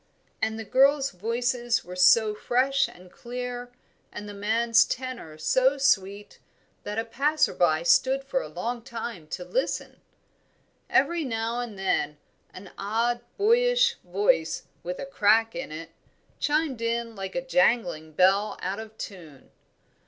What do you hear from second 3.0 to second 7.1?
clear, and the man's tenor so sweet, that a